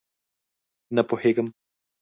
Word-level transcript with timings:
_نه 0.95 1.01
پوهېږم! 1.09 1.47